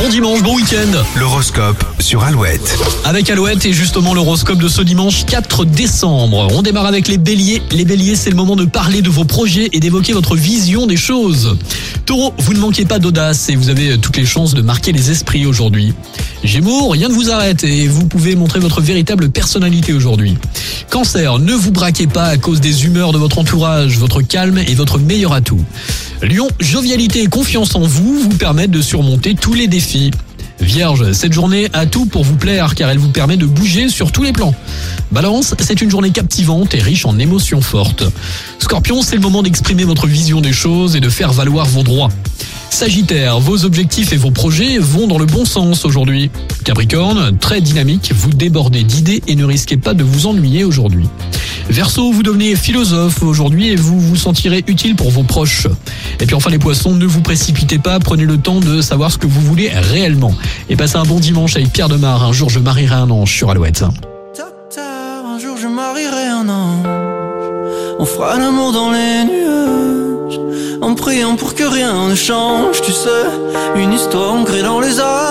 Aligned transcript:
Bon 0.00 0.08
dimanche, 0.08 0.42
bon 0.44 0.54
week-end 0.54 1.02
L'horoscope 1.16 1.84
sur 1.98 2.22
Alouette. 2.22 2.78
Avec 3.04 3.28
Alouette 3.30 3.66
et 3.66 3.72
justement 3.72 4.14
l'horoscope 4.14 4.58
de 4.58 4.68
ce 4.68 4.80
dimanche 4.82 5.24
4 5.26 5.64
décembre. 5.64 6.46
On 6.52 6.62
démarre 6.62 6.86
avec 6.86 7.08
les 7.08 7.18
béliers. 7.18 7.62
Les 7.72 7.84
béliers, 7.84 8.14
c'est 8.14 8.30
le 8.30 8.36
moment 8.36 8.54
de 8.54 8.64
parler 8.64 9.02
de 9.02 9.10
vos 9.10 9.24
projets 9.24 9.68
et 9.72 9.80
d'évoquer 9.80 10.12
votre 10.12 10.36
vision 10.36 10.86
des 10.86 10.96
choses. 10.96 11.58
Taureau, 12.06 12.32
vous 12.38 12.54
ne 12.54 12.60
manquez 12.60 12.84
pas 12.84 13.00
d'audace 13.00 13.48
et 13.48 13.56
vous 13.56 13.70
avez 13.70 13.98
toutes 13.98 14.16
les 14.16 14.24
chances 14.24 14.54
de 14.54 14.62
marquer 14.62 14.92
les 14.92 15.10
esprits 15.10 15.46
aujourd'hui. 15.46 15.92
Gémeaux, 16.44 16.88
rien 16.88 17.08
ne 17.08 17.14
vous 17.14 17.30
arrête 17.30 17.64
et 17.64 17.88
vous 17.88 18.06
pouvez 18.06 18.36
montrer 18.36 18.60
votre 18.60 18.80
véritable 18.80 19.30
personnalité 19.30 19.92
aujourd'hui. 19.92 20.36
Cancer, 20.90 21.38
ne 21.38 21.52
vous 21.52 21.70
braquez 21.70 22.06
pas 22.06 22.24
à 22.24 22.38
cause 22.38 22.60
des 22.60 22.86
humeurs 22.86 23.12
de 23.12 23.18
votre 23.18 23.38
entourage, 23.38 23.98
votre 23.98 24.22
calme 24.22 24.56
est 24.56 24.74
votre 24.74 24.98
meilleur 24.98 25.34
atout. 25.34 25.62
Lion, 26.22 26.48
jovialité 26.60 27.22
et 27.22 27.26
confiance 27.26 27.74
en 27.74 27.82
vous 27.82 28.20
vous 28.20 28.36
permettent 28.36 28.70
de 28.70 28.80
surmonter 28.80 29.34
tous 29.34 29.52
les 29.52 29.68
défis. 29.68 30.10
Vierge, 30.60 31.12
cette 31.12 31.34
journée 31.34 31.68
a 31.74 31.84
tout 31.84 32.06
pour 32.06 32.24
vous 32.24 32.36
plaire 32.36 32.74
car 32.74 32.88
elle 32.88 32.98
vous 32.98 33.10
permet 33.10 33.36
de 33.36 33.44
bouger 33.44 33.90
sur 33.90 34.12
tous 34.12 34.22
les 34.22 34.32
plans. 34.32 34.54
Balance, 35.12 35.54
c'est 35.60 35.80
une 35.82 35.90
journée 35.90 36.10
captivante 36.10 36.74
et 36.74 36.80
riche 36.80 37.04
en 37.04 37.18
émotions 37.18 37.60
fortes. 37.60 38.04
Scorpion, 38.58 39.02
c'est 39.02 39.14
le 39.14 39.22
moment 39.22 39.42
d'exprimer 39.42 39.84
votre 39.84 40.06
vision 40.06 40.40
des 40.40 40.52
choses 40.52 40.96
et 40.96 41.00
de 41.00 41.10
faire 41.10 41.32
valoir 41.32 41.66
vos 41.66 41.82
droits. 41.82 42.10
Sagittaire, 42.70 43.40
vos 43.40 43.64
objectifs 43.64 44.12
et 44.12 44.16
vos 44.16 44.30
projets 44.30 44.78
vont 44.78 45.06
dans 45.06 45.18
le 45.18 45.26
bon 45.26 45.44
sens 45.44 45.84
aujourd'hui. 45.84 46.30
Capricorne, 46.64 47.36
très 47.38 47.60
dynamique, 47.60 48.12
vous 48.14 48.30
débordez 48.30 48.84
d'idées 48.84 49.22
et 49.26 49.34
ne 49.34 49.44
risquez 49.44 49.76
pas 49.76 49.94
de 49.94 50.04
vous 50.04 50.26
ennuyer 50.26 50.64
aujourd'hui. 50.64 51.08
Verseau, 51.70 52.12
vous 52.12 52.22
devenez 52.22 52.56
philosophe 52.56 53.22
aujourd'hui 53.22 53.68
et 53.68 53.76
vous 53.76 54.00
vous 54.00 54.16
sentirez 54.16 54.64
utile 54.66 54.96
pour 54.96 55.10
vos 55.10 55.22
proches. 55.22 55.66
Et 56.20 56.26
puis 56.26 56.34
enfin 56.34 56.50
les 56.50 56.58
poissons, 56.58 56.94
ne 56.94 57.04
vous 57.04 57.20
précipitez 57.20 57.78
pas, 57.78 57.98
prenez 57.98 58.24
le 58.24 58.38
temps 58.38 58.60
de 58.60 58.80
savoir 58.80 59.12
ce 59.12 59.18
que 59.18 59.26
vous 59.26 59.40
voulez 59.40 59.68
réellement. 59.68 60.34
Et 60.68 60.76
passez 60.76 60.96
un 60.96 61.04
bon 61.04 61.20
dimanche 61.20 61.56
avec 61.56 61.72
Pierre 61.72 61.88
Demar, 61.88 62.24
un 62.24 62.32
jour 62.32 62.48
je 62.48 62.58
marierai 62.58 62.94
un 62.94 63.10
ange 63.10 63.34
sur 63.34 63.50
Alouette. 63.50 63.84
Jour 65.40 65.56
je 65.56 65.68
marierai 65.68 66.26
un 66.26 66.48
ange. 66.48 66.86
Pour 71.38 71.54
que 71.54 71.64
rien 71.64 72.10
ne 72.10 72.14
change, 72.14 72.82
tu 72.82 72.92
sais. 72.92 73.08
Une 73.76 73.94
histoire 73.94 74.34
ancrée 74.34 74.62
dans 74.62 74.78
les 74.78 75.00
âges. 75.00 75.27